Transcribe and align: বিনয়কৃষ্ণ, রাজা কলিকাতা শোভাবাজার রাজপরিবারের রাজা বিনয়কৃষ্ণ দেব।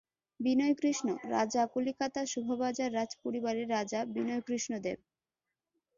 বিনয়কৃষ্ণ, 0.39 1.07
রাজা 1.31 1.63
কলিকাতা 1.73 2.21
শোভাবাজার 2.25 2.89
রাজপরিবারের 2.93 3.67
রাজা 3.69 3.99
বিনয়কৃষ্ণ 4.15 4.71
দেব। 4.79 4.99